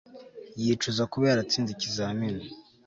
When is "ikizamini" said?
1.73-2.43